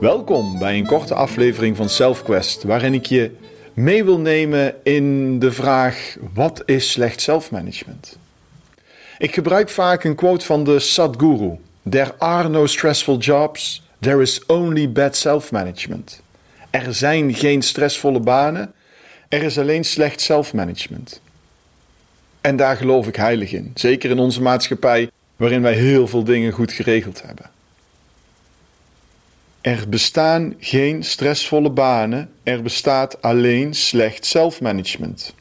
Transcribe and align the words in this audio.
Welkom 0.00 0.58
bij 0.58 0.78
een 0.78 0.86
korte 0.86 1.14
aflevering 1.14 1.76
van 1.76 1.88
SelfQuest, 1.88 2.62
waarin 2.62 2.94
ik 2.94 3.06
je 3.06 3.30
mee 3.74 4.04
wil 4.04 4.18
nemen 4.18 4.74
in 4.82 5.38
de 5.38 5.52
vraag: 5.52 6.16
wat 6.34 6.62
is 6.66 6.90
slecht 6.90 7.20
zelfmanagement? 7.20 8.18
Ik 9.18 9.34
gebruik 9.34 9.68
vaak 9.68 10.04
een 10.04 10.14
quote 10.14 10.44
van 10.44 10.64
de 10.64 10.78
Sadhguru: 10.78 11.58
There 11.90 12.14
are 12.18 12.48
no 12.48 12.66
stressful 12.66 13.16
jobs, 13.16 13.82
there 14.00 14.22
is 14.22 14.46
only 14.46 14.92
bad 14.92 15.16
self-management. 15.16 16.22
Er 16.70 16.94
zijn 16.94 17.34
geen 17.34 17.62
stressvolle 17.62 18.20
banen, 18.20 18.72
er 19.28 19.42
is 19.42 19.58
alleen 19.58 19.84
slecht 19.84 20.20
zelfmanagement. 20.20 21.20
En 22.40 22.56
daar 22.56 22.76
geloof 22.76 23.06
ik 23.06 23.16
heilig 23.16 23.52
in, 23.52 23.70
zeker 23.74 24.10
in 24.10 24.18
onze 24.18 24.42
maatschappij 24.42 25.10
waarin 25.36 25.62
wij 25.62 25.74
heel 25.74 26.08
veel 26.08 26.24
dingen 26.24 26.52
goed 26.52 26.72
geregeld 26.72 27.22
hebben. 27.22 27.50
Er 29.60 29.88
bestaan 29.88 30.54
geen 30.58 31.04
stressvolle 31.04 31.70
banen, 31.70 32.30
er 32.42 32.62
bestaat 32.62 33.22
alleen 33.22 33.74
slecht 33.74 34.26
zelfmanagement. 34.26 35.34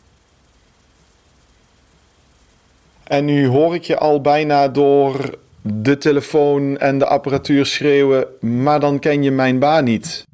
En 3.04 3.26
nu 3.26 3.48
hoor 3.48 3.76
ik 3.76 3.84
je 3.84 3.98
al 3.98 4.22
bijna 4.22 4.68
door 4.68 5.38
de 5.62 5.98
telefoon 5.98 6.78
en 6.78 6.98
de 6.98 7.06
apparatuur 7.06 7.66
schreeuwen, 7.66 8.28
maar 8.40 8.80
dan 8.80 9.00
ken 9.00 9.24
je 9.24 9.32
mijn 9.32 9.59
baan 9.59 9.84
niet. 9.84 10.26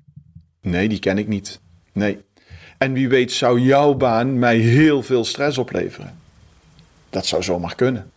Nee, 0.61 0.89
die 0.89 0.99
ken 0.99 1.17
ik 1.17 1.27
niet. 1.27 1.59
Nee. 1.91 2.17
En 2.77 2.93
wie 2.93 3.09
weet 3.09 3.31
zou 3.31 3.59
jouw 3.59 3.93
baan 3.93 4.39
mij 4.39 4.57
heel 4.57 5.03
veel 5.03 5.25
stress 5.25 5.57
opleveren. 5.57 6.19
Dat 7.09 7.25
zou 7.25 7.43
zomaar 7.43 7.75
kunnen. 7.75 8.11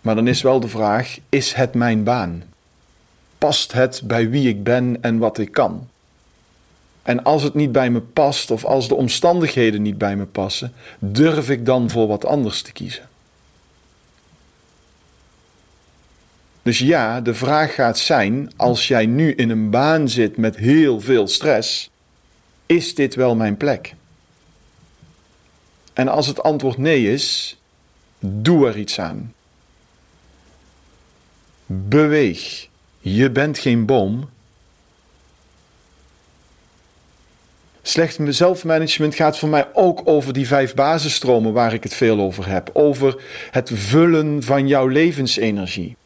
Maar 0.00 0.14
dan 0.14 0.28
is 0.28 0.42
wel 0.42 0.60
de 0.60 0.68
vraag: 0.68 1.18
is 1.28 1.52
het 1.52 1.74
mijn 1.74 2.04
baan? 2.04 2.42
Past 3.38 3.72
het 3.72 4.02
bij 4.04 4.30
wie 4.30 4.48
ik 4.48 4.64
ben 4.64 4.98
en 5.00 5.18
wat 5.18 5.38
ik 5.38 5.52
kan? 5.52 5.88
En 7.02 7.24
als 7.24 7.42
het 7.42 7.54
niet 7.54 7.72
bij 7.72 7.90
me 7.90 8.00
past 8.00 8.50
of 8.50 8.64
als 8.64 8.88
de 8.88 8.94
omstandigheden 8.94 9.82
niet 9.82 9.98
bij 9.98 10.16
me 10.16 10.24
passen, 10.24 10.72
durf 10.98 11.50
ik 11.50 11.66
dan 11.66 11.90
voor 11.90 12.06
wat 12.06 12.24
anders 12.24 12.62
te 12.62 12.72
kiezen? 12.72 13.08
Dus 16.62 16.78
ja, 16.78 17.20
de 17.20 17.34
vraag 17.34 17.74
gaat 17.74 17.98
zijn: 17.98 18.52
als 18.56 18.88
jij 18.88 19.06
nu 19.06 19.32
in 19.34 19.50
een 19.50 19.70
baan 19.70 20.08
zit 20.08 20.36
met 20.36 20.56
heel 20.56 21.00
veel 21.00 21.28
stress, 21.28 21.90
is 22.66 22.94
dit 22.94 23.14
wel 23.14 23.36
mijn 23.36 23.56
plek? 23.56 23.94
En 25.92 26.08
als 26.08 26.26
het 26.26 26.42
antwoord 26.42 26.76
nee 26.76 27.12
is, 27.12 27.56
doe 28.18 28.68
er 28.68 28.78
iets 28.78 29.00
aan. 29.00 29.34
Beweeg. 31.66 32.68
Je 33.08 33.30
bent 33.30 33.58
geen 33.58 33.84
boom. 33.84 34.28
Slecht 37.82 38.18
zelfmanagement 38.28 39.14
gaat 39.14 39.38
voor 39.38 39.48
mij 39.48 39.68
ook 39.72 40.00
over 40.04 40.32
die 40.32 40.46
vijf 40.46 40.74
basisstromen 40.74 41.52
waar 41.52 41.72
ik 41.72 41.82
het 41.82 41.94
veel 41.94 42.20
over 42.20 42.48
heb. 42.48 42.70
Over 42.72 43.22
het 43.50 43.70
vullen 43.74 44.42
van 44.42 44.68
jouw 44.68 44.86
levensenergie. 44.86 45.96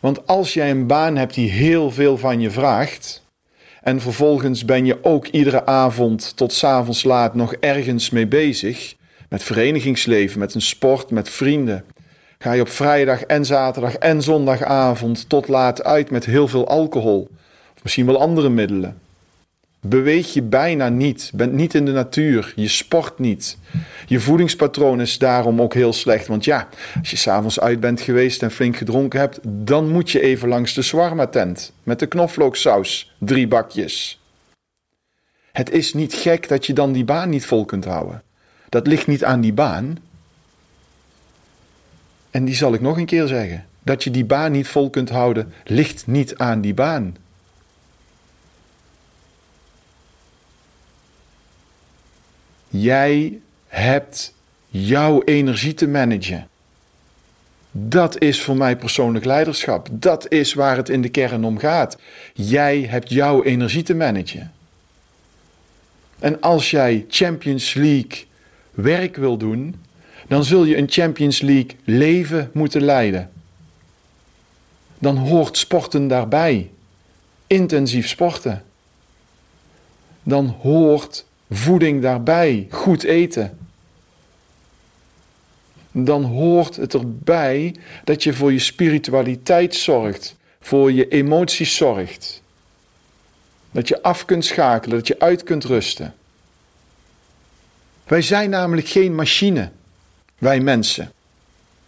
Want 0.00 0.26
als 0.26 0.54
jij 0.54 0.70
een 0.70 0.86
baan 0.86 1.16
hebt 1.16 1.34
die 1.34 1.50
heel 1.50 1.90
veel 1.90 2.18
van 2.18 2.40
je 2.40 2.50
vraagt, 2.50 3.22
en 3.82 4.00
vervolgens 4.00 4.64
ben 4.64 4.84
je 4.84 5.04
ook 5.04 5.26
iedere 5.26 5.66
avond 5.66 6.36
tot 6.36 6.52
s 6.52 6.64
avonds 6.64 7.04
laat 7.04 7.34
nog 7.34 7.52
ergens 7.52 8.10
mee 8.10 8.26
bezig, 8.26 8.94
met 9.28 9.42
verenigingsleven, 9.42 10.38
met 10.38 10.54
een 10.54 10.62
sport, 10.62 11.10
met 11.10 11.30
vrienden, 11.30 11.84
ga 12.38 12.52
je 12.52 12.60
op 12.60 12.68
vrijdag 12.68 13.22
en 13.22 13.44
zaterdag 13.44 13.94
en 13.94 14.22
zondagavond 14.22 15.28
tot 15.28 15.48
laat 15.48 15.84
uit 15.84 16.10
met 16.10 16.24
heel 16.24 16.48
veel 16.48 16.68
alcohol, 16.68 17.28
of 17.76 17.82
misschien 17.82 18.06
wel 18.06 18.20
andere 18.20 18.48
middelen. 18.48 18.98
Beweeg 19.80 20.32
je 20.32 20.42
bijna 20.42 20.88
niet, 20.88 21.30
bent 21.34 21.52
niet 21.52 21.74
in 21.74 21.84
de 21.84 21.92
natuur, 21.92 22.52
je 22.56 22.68
sport 22.68 23.18
niet. 23.18 23.58
Je 24.06 24.20
voedingspatroon 24.20 25.00
is 25.00 25.18
daarom 25.18 25.60
ook 25.62 25.74
heel 25.74 25.92
slecht. 25.92 26.26
Want 26.26 26.44
ja, 26.44 26.68
als 26.98 27.10
je 27.10 27.16
s'avonds 27.16 27.60
uit 27.60 27.80
bent 27.80 28.00
geweest 28.00 28.42
en 28.42 28.50
flink 28.50 28.76
gedronken 28.76 29.20
hebt, 29.20 29.38
dan 29.42 29.88
moet 29.88 30.10
je 30.10 30.20
even 30.20 30.48
langs 30.48 30.74
de 30.74 30.82
swarma 30.82 31.26
tent 31.26 31.72
met 31.82 31.98
de 31.98 32.06
knoflooksaus, 32.06 33.14
drie 33.18 33.48
bakjes. 33.48 34.20
Het 35.52 35.70
is 35.70 35.94
niet 35.94 36.14
gek 36.14 36.48
dat 36.48 36.66
je 36.66 36.72
dan 36.72 36.92
die 36.92 37.04
baan 37.04 37.28
niet 37.28 37.46
vol 37.46 37.64
kunt 37.64 37.84
houden. 37.84 38.22
Dat 38.68 38.86
ligt 38.86 39.06
niet 39.06 39.24
aan 39.24 39.40
die 39.40 39.52
baan. 39.52 39.98
En 42.38 42.44
die 42.44 42.54
zal 42.54 42.74
ik 42.74 42.80
nog 42.80 42.96
een 42.96 43.06
keer 43.06 43.26
zeggen. 43.26 43.66
Dat 43.82 44.04
je 44.04 44.10
die 44.10 44.24
baan 44.24 44.52
niet 44.52 44.68
vol 44.68 44.90
kunt 44.90 45.08
houden, 45.08 45.52
ligt 45.64 46.06
niet 46.06 46.36
aan 46.36 46.60
die 46.60 46.74
baan. 46.74 47.16
Jij 52.68 53.40
hebt 53.66 54.34
jouw 54.68 55.22
energie 55.22 55.74
te 55.74 55.88
managen. 55.88 56.48
Dat 57.70 58.20
is 58.20 58.42
voor 58.42 58.56
mij 58.56 58.76
persoonlijk 58.76 59.24
leiderschap. 59.24 59.88
Dat 59.90 60.32
is 60.32 60.54
waar 60.54 60.76
het 60.76 60.88
in 60.88 61.02
de 61.02 61.08
kern 61.08 61.44
om 61.44 61.58
gaat. 61.58 61.98
Jij 62.34 62.80
hebt 62.80 63.10
jouw 63.10 63.42
energie 63.42 63.82
te 63.82 63.94
managen. 63.94 64.52
En 66.18 66.40
als 66.40 66.70
jij 66.70 67.04
Champions 67.08 67.74
League 67.74 68.24
werk 68.70 69.16
wil 69.16 69.36
doen, 69.36 69.74
dan 70.26 70.44
zul 70.44 70.64
je 70.64 70.76
een 70.76 70.90
Champions 70.90 71.40
League 71.40 71.76
leven 71.84 72.50
moeten 72.52 72.82
leiden. 72.82 73.30
Dan 74.98 75.16
hoort 75.16 75.56
sporten 75.56 76.08
daarbij. 76.08 76.70
Intensief 77.46 78.08
sporten. 78.08 78.64
Dan 80.22 80.56
hoort 80.60 81.24
voeding 81.50 82.02
daarbij, 82.02 82.66
goed 82.70 83.02
eten. 83.02 83.58
Dan 85.92 86.24
hoort 86.24 86.76
het 86.76 86.94
erbij 86.94 87.74
dat 88.04 88.22
je 88.22 88.32
voor 88.34 88.52
je 88.52 88.58
spiritualiteit 88.58 89.74
zorgt, 89.74 90.36
voor 90.60 90.92
je 90.92 91.08
emoties 91.08 91.76
zorgt. 91.76 92.42
Dat 93.70 93.88
je 93.88 94.02
af 94.02 94.24
kunt 94.24 94.44
schakelen, 94.44 94.96
dat 94.96 95.06
je 95.06 95.18
uit 95.18 95.42
kunt 95.42 95.64
rusten. 95.64 96.14
Wij 98.04 98.22
zijn 98.22 98.50
namelijk 98.50 98.88
geen 98.88 99.14
machine, 99.14 99.70
wij 100.38 100.60
mensen. 100.60 101.12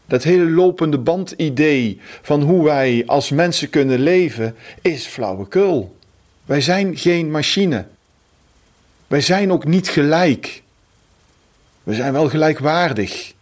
Dat 0.06 0.22
hele 0.22 0.50
lopende 0.50 0.98
band 0.98 1.30
idee 1.30 2.00
van 2.22 2.42
hoe 2.42 2.64
wij 2.64 3.02
als 3.06 3.30
mensen 3.30 3.70
kunnen 3.70 3.98
leven 3.98 4.56
is 4.80 5.06
flauwekul. 5.06 5.96
Wij 6.44 6.60
zijn 6.60 6.96
geen 6.96 7.30
machine. 7.30 7.86
Wij 9.06 9.20
zijn 9.20 9.52
ook 9.52 9.64
niet 9.64 9.88
gelijk. 9.88 10.62
We 11.82 11.94
zijn 11.94 12.12
wel 12.12 12.28
gelijkwaardig. 12.28 13.32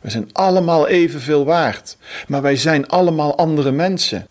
We 0.00 0.10
zijn 0.10 0.28
allemaal 0.32 0.88
evenveel 0.88 1.44
waard. 1.44 1.96
Maar 2.26 2.42
wij 2.42 2.56
zijn 2.56 2.88
allemaal 2.88 3.36
andere 3.36 3.70
mensen. 3.70 4.26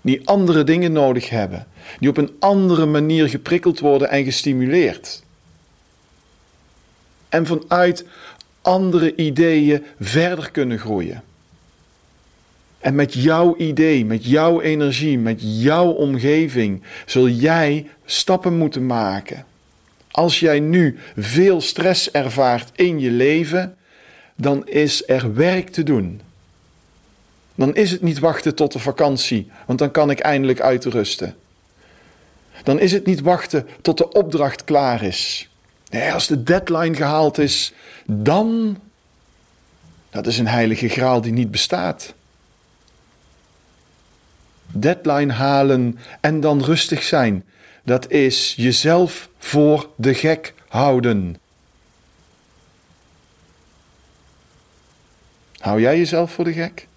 Die 0.00 0.28
andere 0.28 0.64
dingen 0.64 0.92
nodig 0.92 1.30
hebben. 1.30 1.66
Die 1.98 2.08
op 2.08 2.16
een 2.16 2.36
andere 2.38 2.86
manier 2.86 3.28
geprikkeld 3.28 3.80
worden 3.80 4.10
en 4.10 4.24
gestimuleerd. 4.24 5.22
En 7.28 7.46
vanuit 7.46 8.04
andere 8.64 9.14
ideeën 9.14 9.84
verder 10.00 10.50
kunnen 10.50 10.78
groeien. 10.78 11.22
En 12.78 12.94
met 12.94 13.14
jouw 13.14 13.56
idee, 13.56 14.04
met 14.04 14.24
jouw 14.24 14.60
energie, 14.60 15.18
met 15.18 15.40
jouw 15.40 15.90
omgeving 15.90 16.82
zul 17.06 17.28
jij 17.28 17.86
stappen 18.04 18.58
moeten 18.58 18.86
maken. 18.86 19.44
Als 20.10 20.40
jij 20.40 20.60
nu 20.60 20.98
veel 21.16 21.60
stress 21.60 22.10
ervaart 22.10 22.70
in 22.74 23.00
je 23.00 23.10
leven, 23.10 23.76
dan 24.36 24.66
is 24.66 25.08
er 25.08 25.34
werk 25.34 25.68
te 25.68 25.82
doen. 25.82 26.20
Dan 27.54 27.74
is 27.74 27.90
het 27.90 28.02
niet 28.02 28.18
wachten 28.18 28.54
tot 28.54 28.72
de 28.72 28.78
vakantie, 28.78 29.50
want 29.66 29.78
dan 29.78 29.90
kan 29.90 30.10
ik 30.10 30.18
eindelijk 30.18 30.60
uitrusten. 30.60 31.34
Dan 32.62 32.78
is 32.78 32.92
het 32.92 33.06
niet 33.06 33.20
wachten 33.20 33.66
tot 33.82 33.98
de 33.98 34.12
opdracht 34.12 34.64
klaar 34.64 35.02
is. 35.02 35.48
Nee, 35.94 36.12
als 36.12 36.26
de 36.26 36.42
deadline 36.42 36.96
gehaald 36.96 37.38
is, 37.38 37.72
dan. 38.06 38.78
Dat 40.10 40.26
is 40.26 40.38
een 40.38 40.46
heilige 40.46 40.88
graal 40.88 41.20
die 41.20 41.32
niet 41.32 41.50
bestaat. 41.50 42.14
Deadline 44.66 45.32
halen 45.32 45.98
en 46.20 46.40
dan 46.40 46.64
rustig 46.64 47.02
zijn. 47.02 47.44
Dat 47.82 48.10
is 48.10 48.54
jezelf 48.56 49.28
voor 49.38 49.90
de 49.96 50.14
gek 50.14 50.54
houden. 50.68 51.36
Hou 55.58 55.80
jij 55.80 55.98
jezelf 55.98 56.32
voor 56.32 56.44
de 56.44 56.52
gek? 56.52 56.88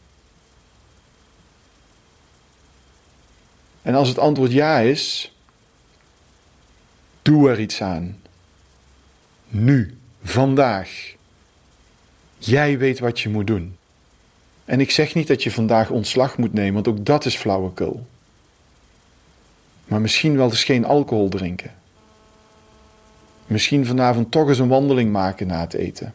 En 3.82 3.96
als 3.96 4.08
het 4.08 4.20
antwoord 4.20 4.52
ja 4.52 4.80
is, 4.80 5.34
doe 7.22 7.50
er 7.50 7.60
iets 7.60 7.82
aan. 7.82 8.26
Nu, 9.48 9.98
vandaag. 10.24 11.16
Jij 12.38 12.78
weet 12.78 13.00
wat 13.00 13.20
je 13.20 13.30
moet 13.30 13.48
doen. 13.48 13.78
En 14.66 14.80
ik 14.80 14.92
zeg 14.92 15.14
niet 15.14 15.28
dat 15.28 15.44
je 15.44 15.52
vandaag 15.52 15.90
ontslag 15.90 16.38
moet 16.38 16.54
nemen, 16.54 16.74
want 16.74 16.88
ook 16.88 17.06
dat 17.06 17.26
is 17.26 17.36
flauwekul. 17.36 18.08
Maar 19.86 20.02
misschien 20.02 20.38
wel 20.38 20.50
eens 20.50 20.64
geen 20.64 20.86
alcohol 20.86 21.30
drinken. 21.30 21.76
Misschien 23.48 23.86
vanavond 23.86 24.32
toch 24.32 24.48
eens 24.48 24.60
een 24.60 24.68
wandeling 24.68 25.12
maken 25.12 25.48
na 25.48 25.60
het 25.60 25.74
eten. 25.74 26.14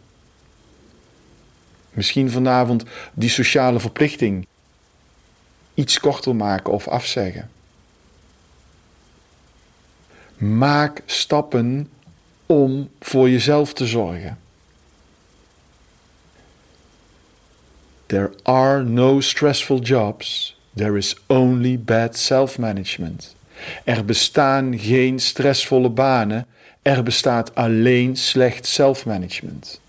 Misschien 1.91 2.31
vanavond 2.31 2.85
die 3.15 3.29
sociale 3.29 3.81
verplichting 3.81 4.47
iets 5.75 6.01
korter 6.01 6.37
maken 6.37 6.73
of 6.73 6.89
afzeggen. 6.89 7.51
Maak 10.37 11.03
stappen 11.07 11.89
om 12.53 12.91
voor 13.01 13.31
jezelf 13.31 13.73
te 13.73 13.87
zorgen. 13.87 14.39
There 18.07 18.33
are 18.43 18.83
no 18.83 19.21
stressful 19.21 19.81
jobs. 19.81 20.57
There 20.75 20.97
is 20.97 21.17
only 21.27 21.79
bad 21.79 22.17
self-management. 22.19 23.37
Er 23.85 24.05
bestaan 24.05 24.79
geen 24.79 25.21
stressvolle 25.21 25.89
banen. 25.89 26.47
Er 26.83 27.03
bestaat 27.03 27.55
alleen 27.55 28.17
slecht 28.17 28.67
self-management. 28.67 29.81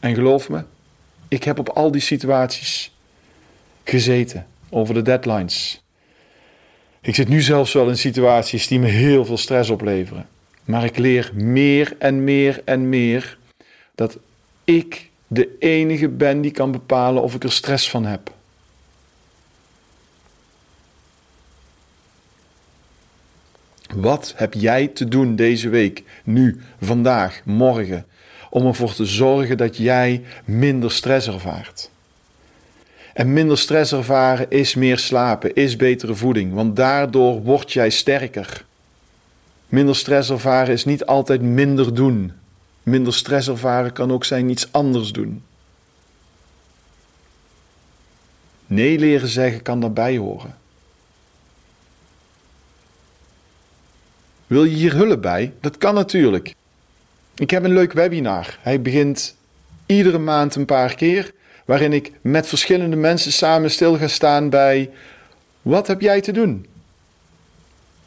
En 0.00 0.14
geloof 0.14 0.48
me, 0.48 0.64
ik 1.28 1.44
heb 1.44 1.58
op 1.58 1.68
al 1.68 1.90
die 1.90 2.00
situaties 2.00 2.92
gezeten 3.84 4.46
over 4.70 4.94
de 4.94 5.02
deadlines. 5.02 5.80
Ik 7.06 7.14
zit 7.14 7.28
nu 7.28 7.42
zelfs 7.42 7.72
wel 7.72 7.88
in 7.88 7.98
situaties 7.98 8.66
die 8.66 8.78
me 8.78 8.86
heel 8.86 9.24
veel 9.24 9.36
stress 9.36 9.70
opleveren. 9.70 10.28
Maar 10.64 10.84
ik 10.84 10.98
leer 10.98 11.30
meer 11.34 11.96
en 11.98 12.24
meer 12.24 12.62
en 12.64 12.88
meer 12.88 13.38
dat 13.94 14.18
ik 14.64 15.10
de 15.26 15.56
enige 15.58 16.08
ben 16.08 16.40
die 16.40 16.50
kan 16.50 16.72
bepalen 16.72 17.22
of 17.22 17.34
ik 17.34 17.44
er 17.44 17.52
stress 17.52 17.90
van 17.90 18.04
heb. 18.04 18.32
Wat 23.94 24.34
heb 24.36 24.54
jij 24.54 24.86
te 24.86 25.08
doen 25.08 25.36
deze 25.36 25.68
week, 25.68 26.02
nu, 26.24 26.60
vandaag, 26.80 27.40
morgen, 27.44 28.06
om 28.50 28.66
ervoor 28.66 28.94
te 28.94 29.06
zorgen 29.06 29.56
dat 29.56 29.76
jij 29.76 30.24
minder 30.44 30.92
stress 30.92 31.26
ervaart? 31.26 31.90
En 33.16 33.32
minder 33.32 33.58
stress 33.58 33.92
ervaren 33.92 34.50
is 34.50 34.74
meer 34.74 34.98
slapen, 34.98 35.54
is 35.54 35.76
betere 35.76 36.14
voeding, 36.14 36.52
want 36.52 36.76
daardoor 36.76 37.42
word 37.42 37.72
jij 37.72 37.90
sterker. 37.90 38.64
Minder 39.68 39.96
stress 39.96 40.30
ervaren 40.30 40.72
is 40.72 40.84
niet 40.84 41.06
altijd 41.06 41.42
minder 41.42 41.94
doen. 41.94 42.32
Minder 42.82 43.14
stress 43.14 43.48
ervaren 43.48 43.92
kan 43.92 44.12
ook 44.12 44.24
zijn 44.24 44.48
iets 44.48 44.72
anders 44.72 45.12
doen. 45.12 45.42
Nee 48.66 48.98
leren 48.98 49.28
zeggen 49.28 49.62
kan 49.62 49.80
daarbij 49.80 50.16
horen. 50.16 50.56
Wil 54.46 54.64
je 54.64 54.76
hier 54.76 54.94
hulp 54.94 55.22
bij? 55.22 55.52
Dat 55.60 55.76
kan 55.76 55.94
natuurlijk. 55.94 56.54
Ik 57.34 57.50
heb 57.50 57.64
een 57.64 57.74
leuk 57.74 57.92
webinar. 57.92 58.58
Hij 58.60 58.82
begint 58.82 59.36
iedere 59.86 60.18
maand 60.18 60.54
een 60.54 60.64
paar 60.64 60.94
keer, 60.94 61.32
waarin 61.66 61.92
ik 61.92 62.12
met 62.20 62.46
verschillende 62.46 62.96
mensen 62.96 63.32
samen 63.32 63.70
stil 63.70 63.96
ga 63.96 64.08
staan 64.08 64.50
bij 64.50 64.90
wat 65.62 65.86
heb 65.86 66.00
jij 66.00 66.20
te 66.20 66.32
doen? 66.32 66.66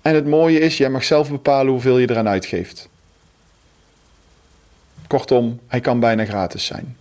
En 0.02 0.16
het 0.16 0.26
mooie 0.28 0.60
is, 0.60 0.78
jij 0.78 0.90
mag 0.90 1.04
zelf 1.04 1.30
bepalen 1.30 1.72
hoeveel 1.72 1.98
je 1.98 2.10
eraan 2.10 2.28
uitgeeft. 2.28 2.90
Kortom, 5.08 5.60
hij 5.68 5.80
kan 5.80 6.00
bijna 6.00 6.26
gratis 6.26 6.66
zijn. 6.66 6.98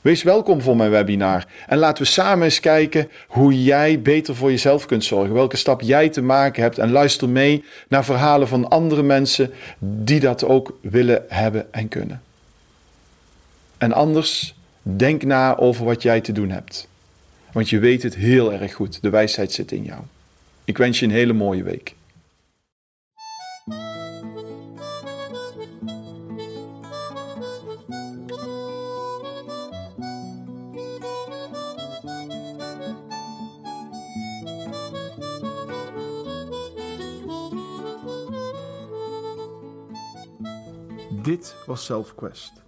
Wees 0.00 0.22
welkom 0.22 0.62
voor 0.62 0.76
mijn 0.76 0.90
webinar 0.90 1.46
en 1.66 1.78
laten 1.78 2.02
we 2.02 2.08
samen 2.08 2.44
eens 2.44 2.60
kijken 2.60 3.10
hoe 3.26 3.62
jij 3.62 4.02
beter 4.02 4.36
voor 4.36 4.50
jezelf 4.50 4.86
kunt 4.86 5.04
zorgen, 5.04 5.34
welke 5.34 5.56
stap 5.56 5.80
jij 5.80 6.08
te 6.08 6.22
maken 6.22 6.62
hebt 6.62 6.78
en 6.78 6.90
luister 6.90 7.28
mee 7.28 7.64
naar 7.88 8.04
verhalen 8.04 8.48
van 8.48 8.68
andere 8.68 9.02
mensen 9.02 9.52
die 9.78 10.20
dat 10.20 10.44
ook 10.44 10.78
willen 10.80 11.24
hebben 11.28 11.72
en 11.72 11.88
kunnen. 11.88 12.22
En 13.78 13.92
anders, 13.92 14.57
denk 14.96 15.24
na 15.24 15.56
over 15.56 15.84
wat 15.84 16.02
jij 16.02 16.20
te 16.20 16.32
doen 16.32 16.50
hebt. 16.50 16.88
Want 17.52 17.70
je 17.70 17.78
weet 17.78 18.02
het 18.02 18.14
heel 18.14 18.52
erg 18.52 18.74
goed, 18.74 19.02
de 19.02 19.10
wijsheid 19.10 19.52
zit 19.52 19.72
in 19.72 19.82
jou. 19.82 20.02
Ik 20.64 20.78
wens 20.78 20.98
je 20.98 21.06
een 21.06 21.12
hele 21.12 21.32
mooie 21.32 21.62
week. 21.62 21.94
Dit 41.22 41.54
was 41.66 41.84
SelfQuest. 41.84 42.67